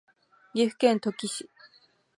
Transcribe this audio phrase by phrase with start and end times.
[0.55, 1.47] 岐阜県土岐市